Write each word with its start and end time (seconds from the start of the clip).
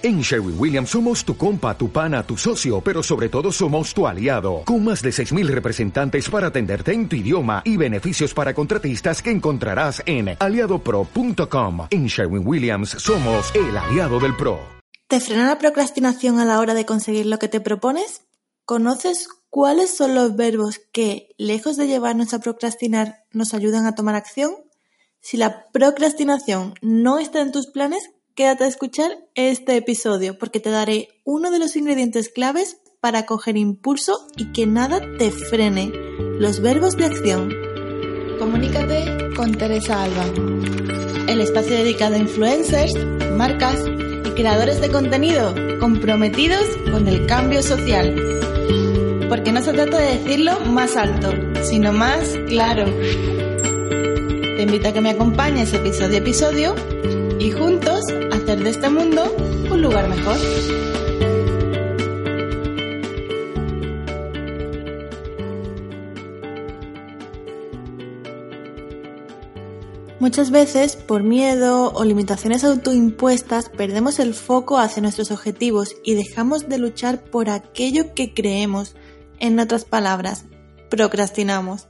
En 0.00 0.20
Sherwin 0.20 0.54
Williams 0.56 0.90
somos 0.90 1.24
tu 1.24 1.36
compa, 1.36 1.76
tu 1.76 1.90
pana, 1.90 2.22
tu 2.22 2.36
socio, 2.36 2.80
pero 2.80 3.02
sobre 3.02 3.28
todo 3.28 3.50
somos 3.50 3.92
tu 3.92 4.06
aliado, 4.06 4.62
con 4.64 4.84
más 4.84 5.02
de 5.02 5.10
6.000 5.10 5.48
representantes 5.48 6.30
para 6.30 6.46
atenderte 6.46 6.92
en 6.92 7.08
tu 7.08 7.16
idioma 7.16 7.62
y 7.64 7.76
beneficios 7.76 8.32
para 8.32 8.54
contratistas 8.54 9.20
que 9.20 9.32
encontrarás 9.32 10.00
en 10.06 10.36
aliadopro.com. 10.38 11.88
En 11.90 12.06
Sherwin 12.06 12.46
Williams 12.46 12.90
somos 12.90 13.52
el 13.56 13.76
aliado 13.76 14.20
del 14.20 14.36
PRO. 14.36 14.60
¿Te 15.08 15.18
frena 15.18 15.48
la 15.48 15.58
procrastinación 15.58 16.38
a 16.38 16.44
la 16.44 16.60
hora 16.60 16.74
de 16.74 16.86
conseguir 16.86 17.26
lo 17.26 17.40
que 17.40 17.48
te 17.48 17.60
propones? 17.60 18.22
¿Conoces 18.64 19.26
cuáles 19.50 19.96
son 19.96 20.14
los 20.14 20.36
verbos 20.36 20.80
que, 20.92 21.34
lejos 21.38 21.76
de 21.76 21.88
llevarnos 21.88 22.34
a 22.34 22.38
procrastinar, 22.38 23.24
nos 23.32 23.52
ayudan 23.52 23.84
a 23.86 23.96
tomar 23.96 24.14
acción? 24.14 24.52
Si 25.20 25.36
la 25.36 25.66
procrastinación 25.72 26.74
no 26.82 27.18
está 27.18 27.40
en 27.40 27.50
tus 27.50 27.66
planes, 27.66 28.12
Quédate 28.38 28.62
a 28.62 28.68
escuchar 28.68 29.10
este 29.34 29.76
episodio 29.76 30.38
porque 30.38 30.60
te 30.60 30.70
daré 30.70 31.08
uno 31.24 31.50
de 31.50 31.58
los 31.58 31.74
ingredientes 31.74 32.28
claves 32.28 32.76
para 33.00 33.26
coger 33.26 33.56
impulso 33.56 34.16
y 34.36 34.52
que 34.52 34.64
nada 34.64 35.00
te 35.18 35.32
frene. 35.32 35.90
Los 36.38 36.60
verbos 36.60 36.96
de 36.96 37.06
acción. 37.06 37.52
Comunícate 38.38 39.34
con 39.34 39.56
Teresa 39.56 40.04
Alba. 40.04 40.24
El 41.26 41.40
espacio 41.40 41.74
dedicado 41.78 42.14
a 42.14 42.18
influencers, 42.18 42.94
marcas 43.32 43.74
y 44.24 44.30
creadores 44.30 44.80
de 44.80 44.92
contenido 44.92 45.52
comprometidos 45.80 46.64
con 46.92 47.08
el 47.08 47.26
cambio 47.26 47.60
social. 47.60 48.14
Porque 49.28 49.50
no 49.50 49.60
se 49.62 49.72
trata 49.72 49.98
de 49.98 50.16
decirlo 50.16 50.60
más 50.60 50.96
alto, 50.96 51.32
sino 51.64 51.92
más 51.92 52.36
claro. 52.46 52.86
Te 54.58 54.64
invito 54.64 54.88
a 54.88 54.92
que 54.92 55.00
me 55.00 55.10
acompañes 55.10 55.72
episodio 55.72 56.16
a 56.16 56.18
episodio 56.18 56.74
y 57.38 57.52
juntos 57.52 58.02
hacer 58.32 58.58
de 58.58 58.70
este 58.70 58.90
mundo 58.90 59.32
un 59.70 59.80
lugar 59.80 60.08
mejor. 60.08 60.36
Muchas 70.18 70.50
veces, 70.50 70.96
por 70.96 71.22
miedo 71.22 71.92
o 71.94 72.02
limitaciones 72.02 72.64
autoimpuestas, 72.64 73.68
perdemos 73.68 74.18
el 74.18 74.34
foco 74.34 74.78
hacia 74.78 75.02
nuestros 75.02 75.30
objetivos 75.30 75.94
y 76.02 76.14
dejamos 76.14 76.68
de 76.68 76.78
luchar 76.78 77.22
por 77.22 77.48
aquello 77.48 78.12
que 78.12 78.34
creemos. 78.34 78.96
En 79.38 79.60
otras 79.60 79.84
palabras, 79.84 80.46
procrastinamos 80.90 81.86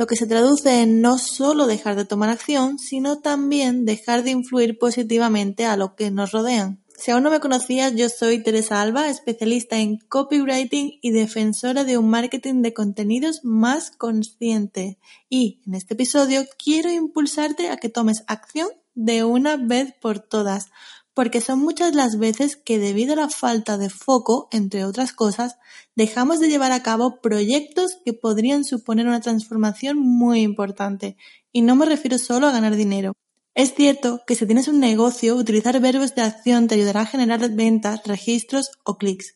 lo 0.00 0.06
que 0.06 0.16
se 0.16 0.26
traduce 0.26 0.80
en 0.80 1.02
no 1.02 1.18
solo 1.18 1.66
dejar 1.66 1.94
de 1.94 2.06
tomar 2.06 2.30
acción, 2.30 2.78
sino 2.78 3.18
también 3.18 3.84
dejar 3.84 4.22
de 4.22 4.30
influir 4.30 4.78
positivamente 4.78 5.66
a 5.66 5.76
lo 5.76 5.94
que 5.94 6.10
nos 6.10 6.32
rodean. 6.32 6.82
Si 6.96 7.10
aún 7.10 7.22
no 7.22 7.30
me 7.30 7.38
conocías, 7.38 7.94
yo 7.94 8.08
soy 8.08 8.42
Teresa 8.42 8.80
Alba, 8.80 9.10
especialista 9.10 9.76
en 9.76 9.98
copywriting 9.98 10.98
y 11.02 11.10
defensora 11.10 11.84
de 11.84 11.98
un 11.98 12.08
marketing 12.08 12.62
de 12.62 12.72
contenidos 12.72 13.40
más 13.44 13.90
consciente. 13.90 14.96
Y 15.28 15.60
en 15.66 15.74
este 15.74 15.92
episodio 15.92 16.46
quiero 16.56 16.90
impulsarte 16.90 17.68
a 17.68 17.76
que 17.76 17.90
tomes 17.90 18.24
acción 18.26 18.70
de 18.94 19.24
una 19.24 19.58
vez 19.58 19.92
por 20.00 20.18
todas, 20.18 20.68
porque 21.14 21.40
son 21.40 21.58
muchas 21.58 21.94
las 21.94 22.18
veces 22.18 22.56
que 22.56 22.78
debido 22.78 23.14
a 23.14 23.16
la 23.16 23.28
falta 23.28 23.78
de 23.78 23.90
foco, 23.90 24.48
entre 24.52 24.84
otras 24.84 25.12
cosas, 25.12 25.56
dejamos 25.96 26.40
de 26.40 26.48
llevar 26.48 26.72
a 26.72 26.82
cabo 26.82 27.20
proyectos 27.20 27.98
que 28.04 28.12
podrían 28.12 28.64
suponer 28.64 29.06
una 29.06 29.20
transformación 29.20 29.98
muy 29.98 30.40
importante. 30.42 31.16
Y 31.52 31.62
no 31.62 31.74
me 31.74 31.86
refiero 31.86 32.18
solo 32.18 32.46
a 32.46 32.52
ganar 32.52 32.76
dinero. 32.76 33.14
Es 33.54 33.74
cierto 33.74 34.22
que 34.26 34.36
si 34.36 34.46
tienes 34.46 34.68
un 34.68 34.78
negocio, 34.78 35.34
utilizar 35.34 35.80
verbos 35.80 36.14
de 36.14 36.22
acción 36.22 36.68
te 36.68 36.76
ayudará 36.76 37.02
a 37.02 37.06
generar 37.06 37.50
ventas, 37.50 38.00
registros 38.04 38.70
o 38.84 38.96
clics. 38.96 39.34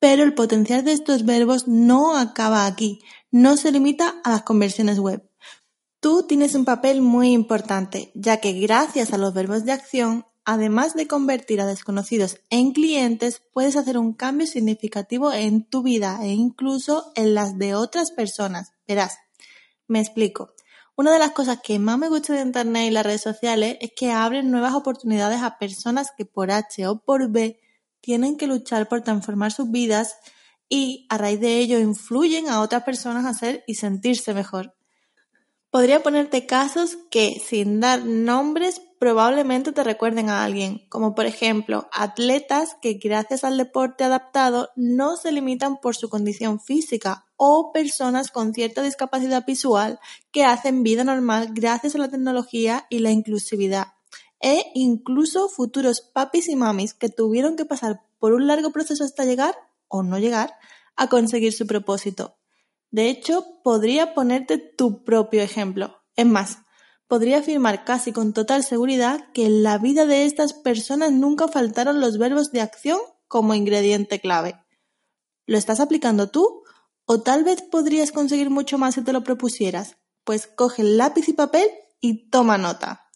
Pero 0.00 0.24
el 0.24 0.34
potencial 0.34 0.84
de 0.84 0.92
estos 0.92 1.24
verbos 1.24 1.68
no 1.68 2.16
acaba 2.16 2.66
aquí, 2.66 2.98
no 3.30 3.56
se 3.56 3.72
limita 3.72 4.20
a 4.24 4.30
las 4.30 4.42
conversiones 4.42 4.98
web. 4.98 5.22
Tú 6.00 6.26
tienes 6.26 6.54
un 6.54 6.66
papel 6.66 7.00
muy 7.00 7.32
importante, 7.32 8.10
ya 8.14 8.38
que 8.38 8.52
gracias 8.52 9.14
a 9.14 9.18
los 9.18 9.32
verbos 9.32 9.64
de 9.64 9.72
acción 9.72 10.26
Además 10.46 10.94
de 10.94 11.06
convertir 11.06 11.60
a 11.60 11.66
desconocidos 11.66 12.40
en 12.50 12.72
clientes, 12.72 13.42
puedes 13.52 13.76
hacer 13.76 13.96
un 13.96 14.12
cambio 14.12 14.46
significativo 14.46 15.32
en 15.32 15.64
tu 15.64 15.82
vida 15.82 16.18
e 16.22 16.28
incluso 16.28 17.12
en 17.14 17.34
las 17.34 17.56
de 17.56 17.74
otras 17.74 18.10
personas. 18.10 18.72
Verás, 18.86 19.16
me 19.86 20.00
explico. 20.00 20.52
Una 20.96 21.12
de 21.12 21.18
las 21.18 21.32
cosas 21.32 21.60
que 21.62 21.78
más 21.78 21.98
me 21.98 22.08
gusta 22.08 22.34
de 22.34 22.42
Internet 22.42 22.88
y 22.88 22.90
las 22.90 23.06
redes 23.06 23.22
sociales 23.22 23.78
es 23.80 23.92
que 23.96 24.12
abren 24.12 24.50
nuevas 24.50 24.74
oportunidades 24.74 25.42
a 25.42 25.58
personas 25.58 26.12
que 26.16 26.26
por 26.26 26.50
H 26.50 26.86
o 26.86 26.98
por 27.00 27.30
B 27.30 27.58
tienen 28.00 28.36
que 28.36 28.46
luchar 28.46 28.86
por 28.86 29.00
transformar 29.00 29.50
sus 29.50 29.70
vidas 29.70 30.16
y 30.68 31.06
a 31.08 31.16
raíz 31.16 31.40
de 31.40 31.58
ello 31.58 31.78
influyen 31.78 32.48
a 32.48 32.60
otras 32.60 32.84
personas 32.84 33.24
a 33.24 33.32
ser 33.32 33.64
y 33.66 33.76
sentirse 33.76 34.34
mejor. 34.34 34.74
Podría 35.74 36.04
ponerte 36.04 36.46
casos 36.46 36.98
que, 37.10 37.42
sin 37.44 37.80
dar 37.80 38.04
nombres, 38.04 38.80
probablemente 39.00 39.72
te 39.72 39.82
recuerden 39.82 40.30
a 40.30 40.44
alguien, 40.44 40.86
como 40.88 41.16
por 41.16 41.26
ejemplo 41.26 41.88
atletas 41.90 42.76
que 42.80 42.94
gracias 42.94 43.42
al 43.42 43.58
deporte 43.58 44.04
adaptado 44.04 44.70
no 44.76 45.16
se 45.16 45.32
limitan 45.32 45.80
por 45.80 45.96
su 45.96 46.08
condición 46.08 46.60
física 46.60 47.26
o 47.34 47.72
personas 47.72 48.30
con 48.30 48.54
cierta 48.54 48.82
discapacidad 48.82 49.44
visual 49.44 49.98
que 50.30 50.44
hacen 50.44 50.84
vida 50.84 51.02
normal 51.02 51.48
gracias 51.52 51.96
a 51.96 51.98
la 51.98 52.08
tecnología 52.08 52.86
y 52.88 53.00
la 53.00 53.10
inclusividad. 53.10 53.94
E 54.38 54.66
incluso 54.74 55.48
futuros 55.48 56.02
papis 56.02 56.48
y 56.48 56.54
mamis 56.54 56.94
que 56.94 57.08
tuvieron 57.08 57.56
que 57.56 57.64
pasar 57.64 58.00
por 58.20 58.32
un 58.32 58.46
largo 58.46 58.70
proceso 58.70 59.02
hasta 59.02 59.24
llegar, 59.24 59.56
o 59.88 60.04
no 60.04 60.20
llegar, 60.20 60.54
a 60.94 61.08
conseguir 61.08 61.52
su 61.52 61.66
propósito. 61.66 62.36
De 62.94 63.10
hecho, 63.10 63.44
podría 63.64 64.14
ponerte 64.14 64.56
tu 64.56 65.02
propio 65.02 65.42
ejemplo. 65.42 65.96
Es 66.14 66.26
más, 66.26 66.58
podría 67.08 67.38
afirmar 67.38 67.84
casi 67.84 68.12
con 68.12 68.32
total 68.32 68.62
seguridad 68.62 69.32
que 69.32 69.46
en 69.46 69.64
la 69.64 69.78
vida 69.78 70.06
de 70.06 70.26
estas 70.26 70.52
personas 70.52 71.10
nunca 71.10 71.48
faltaron 71.48 72.00
los 72.00 72.18
verbos 72.18 72.52
de 72.52 72.60
acción 72.60 73.00
como 73.26 73.56
ingrediente 73.56 74.20
clave. 74.20 74.64
¿Lo 75.44 75.58
estás 75.58 75.80
aplicando 75.80 76.30
tú? 76.30 76.62
¿O 77.04 77.20
tal 77.20 77.42
vez 77.42 77.62
podrías 77.62 78.12
conseguir 78.12 78.48
mucho 78.48 78.78
más 78.78 78.94
si 78.94 79.02
te 79.02 79.12
lo 79.12 79.24
propusieras? 79.24 79.96
Pues 80.22 80.46
coge 80.46 80.84
lápiz 80.84 81.28
y 81.28 81.32
papel 81.32 81.68
y 82.00 82.30
toma 82.30 82.58
nota. 82.58 83.08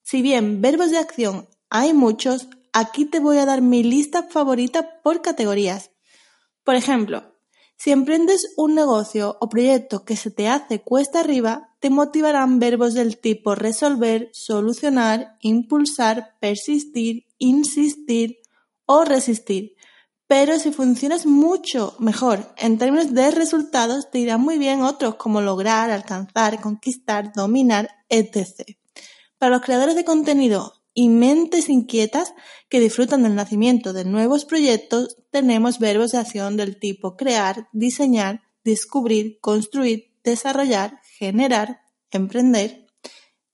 Si 0.00 0.22
bien 0.22 0.62
verbos 0.62 0.90
de 0.90 0.96
acción 0.96 1.46
hay 1.68 1.92
muchos, 1.92 2.48
aquí 2.72 3.04
te 3.04 3.20
voy 3.20 3.36
a 3.36 3.44
dar 3.44 3.60
mi 3.60 3.82
lista 3.82 4.22
favorita 4.22 5.02
por 5.02 5.20
categorías. 5.20 5.90
Por 6.64 6.74
ejemplo, 6.74 7.35
si 7.76 7.90
emprendes 7.90 8.54
un 8.56 8.74
negocio 8.74 9.36
o 9.40 9.48
proyecto 9.48 10.04
que 10.04 10.16
se 10.16 10.30
te 10.30 10.48
hace 10.48 10.80
cuesta 10.80 11.20
arriba, 11.20 11.74
te 11.78 11.90
motivarán 11.90 12.58
verbos 12.58 12.94
del 12.94 13.18
tipo 13.18 13.54
resolver, 13.54 14.30
solucionar, 14.32 15.36
impulsar, 15.40 16.36
persistir, 16.40 17.26
insistir 17.38 18.38
o 18.86 19.04
resistir. 19.04 19.74
Pero 20.26 20.58
si 20.58 20.72
funcionas 20.72 21.26
mucho 21.26 21.94
mejor 21.98 22.52
en 22.56 22.78
términos 22.78 23.12
de 23.14 23.30
resultados, 23.30 24.10
te 24.10 24.18
irán 24.18 24.40
muy 24.40 24.58
bien 24.58 24.82
otros 24.82 25.16
como 25.16 25.40
lograr, 25.40 25.90
alcanzar, 25.90 26.60
conquistar, 26.60 27.32
dominar, 27.32 27.90
etc. 28.08 28.76
Para 29.38 29.52
los 29.52 29.62
creadores 29.62 29.94
de 29.94 30.04
contenido 30.04 30.72
y 30.98 31.10
mentes 31.10 31.68
inquietas 31.68 32.32
que 32.70 32.80
disfrutan 32.80 33.22
del 33.22 33.34
nacimiento 33.34 33.92
de 33.92 34.06
nuevos 34.06 34.46
proyectos, 34.46 35.18
tenemos 35.30 35.78
verbos 35.78 36.12
de 36.12 36.18
acción 36.18 36.56
del 36.56 36.80
tipo 36.80 37.16
crear, 37.16 37.68
diseñar, 37.74 38.40
descubrir, 38.64 39.38
construir, 39.42 40.14
desarrollar, 40.24 40.98
generar, 41.18 41.82
emprender 42.10 42.86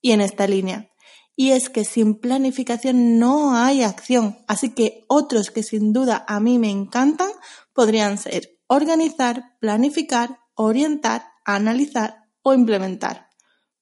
y 0.01 0.13
en 0.13 0.21
esta 0.21 0.47
línea. 0.47 0.93
Y 1.35 1.51
es 1.51 1.69
que 1.69 1.85
sin 1.85 2.21
planificación 2.21 3.19
no 3.19 3.57
hay 3.57 3.83
acción, 3.83 4.39
así 4.47 4.71
que 4.71 5.05
otros 5.09 5.51
que 5.51 5.65
sin 5.65 5.93
duda 5.93 6.25
a 6.29 6.39
mí 6.39 6.61
me 6.61 6.71
encantan 6.71 7.31
podrían 7.73 8.19
ser 8.19 8.61
organizar, 8.69 9.59
planificar, 9.59 10.39
orientar, 10.55 11.25
analizar 11.45 12.29
o 12.43 12.55
implementar. 12.55 13.31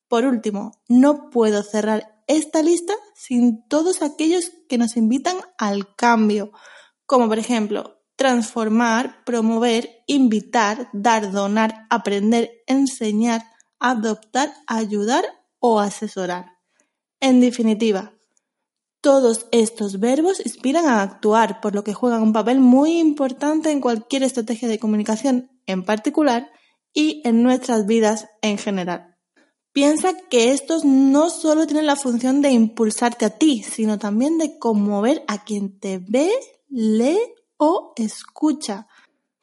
Por 0.09 0.25
último, 0.25 0.73
no 0.89 1.29
puedo 1.29 1.63
cerrar 1.63 2.20
esta 2.31 2.63
lista 2.63 2.95
sin 3.15 3.67
todos 3.69 4.03
aquellos 4.03 4.53
que 4.69 4.79
nos 4.79 4.97
invitan 4.97 5.37
al 5.59 5.95
cambio, 5.97 6.53
como 7.07 7.29
por 7.29 7.39
ejemplo 7.39 7.97
transformar, 8.15 9.25
promover, 9.25 10.03
invitar, 10.07 10.91
dar, 10.93 11.33
donar, 11.33 11.87
aprender, 11.89 12.51
enseñar, 12.67 13.43
adoptar, 13.79 14.53
ayudar 14.67 15.25
o 15.59 15.81
asesorar. 15.81 16.59
En 17.19 17.41
definitiva, 17.41 18.13
todos 19.01 19.47
estos 19.53 19.99
verbos 19.99 20.41
inspiran 20.45 20.87
a 20.87 21.03
actuar, 21.03 21.61
por 21.61 21.75
lo 21.75 21.83
que 21.83 21.95
juegan 21.95 22.23
un 22.23 22.35
papel 22.35 22.61
muy 22.61 22.99
importante 22.99 23.71
en 23.71 23.81
cualquier 23.81 24.23
estrategia 24.23 24.69
de 24.69 24.79
comunicación 24.79 25.51
en 25.67 25.85
particular 25.85 26.51
y 26.93 27.23
en 27.25 27.43
nuestras 27.43 27.87
vidas 27.87 28.29
en 28.43 28.59
general. 28.59 29.10
Piensa 29.73 30.15
que 30.29 30.53
estos 30.53 30.85
no 30.85 31.31
solo 31.31 31.67
tienen 31.67 31.87
la 31.87 31.95
función 31.95 32.43
de 32.43 32.51
impulsarte 32.51 33.25
a 33.25 33.31
ti, 33.31 33.63
sino 33.63 33.99
también 33.99 34.37
de 34.37 34.59
conmover 34.59 35.23
a 35.29 35.45
quien 35.45 35.79
te 35.79 35.99
ve, 35.99 36.31
lee 36.69 37.19
o 37.57 37.93
escucha. 37.97 38.89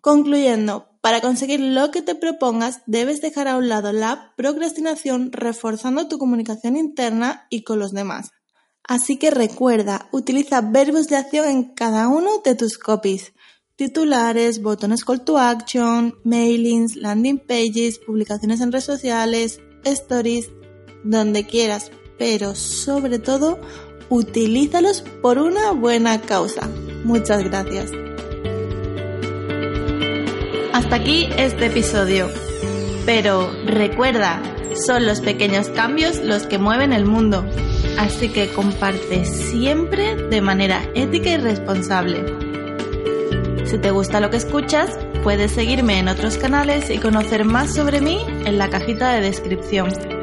Concluyendo, 0.01 0.89
para 0.99 1.21
conseguir 1.21 1.61
lo 1.61 1.91
que 1.91 2.01
te 2.01 2.15
propongas 2.15 2.81
debes 2.85 3.21
dejar 3.21 3.47
a 3.47 3.55
un 3.55 3.69
lado 3.69 3.93
la 3.93 4.33
procrastinación 4.35 5.31
reforzando 5.31 6.09
tu 6.09 6.17
comunicación 6.17 6.75
interna 6.75 7.47
y 7.49 7.63
con 7.63 7.79
los 7.79 7.91
demás. 7.91 8.31
Así 8.83 9.17
que 9.17 9.31
recuerda, 9.31 10.09
utiliza 10.11 10.59
verbos 10.59 11.07
de 11.07 11.15
acción 11.15 11.47
en 11.47 11.63
cada 11.73 12.09
uno 12.09 12.41
de 12.43 12.55
tus 12.55 12.77
copies. 12.77 13.33
Titulares, 13.77 14.61
botones 14.61 15.05
call 15.05 15.23
to 15.23 15.37
action, 15.37 16.15
mailings, 16.23 16.95
landing 16.95 17.39
pages, 17.39 17.99
publicaciones 17.99 18.59
en 18.59 18.71
redes 18.71 18.85
sociales, 18.85 19.61
stories, 19.87 20.49
donde 21.03 21.45
quieras, 21.45 21.91
pero 22.17 22.55
sobre 22.55 23.19
todo, 23.19 23.59
utilízalos 24.09 25.01
por 25.21 25.37
una 25.37 25.71
buena 25.71 26.21
causa. 26.21 26.69
Muchas 27.03 27.43
gracias. 27.43 27.91
Hasta 30.73 30.95
aquí 30.95 31.27
este 31.37 31.67
episodio. 31.67 32.29
Pero 33.05 33.49
recuerda, 33.65 34.41
son 34.85 35.05
los 35.05 35.21
pequeños 35.21 35.69
cambios 35.69 36.19
los 36.19 36.43
que 36.43 36.57
mueven 36.57 36.93
el 36.93 37.05
mundo. 37.05 37.45
Así 37.97 38.29
que 38.29 38.49
comparte 38.49 39.25
siempre 39.25 40.15
de 40.15 40.41
manera 40.41 40.81
ética 40.93 41.31
y 41.31 41.37
responsable. 41.37 42.46
Si 43.67 43.77
te 43.77 43.91
gusta 43.91 44.21
lo 44.21 44.29
que 44.29 44.37
escuchas, 44.37 44.97
puedes 45.23 45.51
seguirme 45.51 45.99
en 45.99 46.07
otros 46.07 46.37
canales 46.37 46.89
y 46.89 46.99
conocer 46.99 47.43
más 47.43 47.75
sobre 47.75 47.99
mí 47.99 48.25
en 48.45 48.57
la 48.57 48.69
cajita 48.69 49.11
de 49.11 49.19
descripción. 49.19 50.16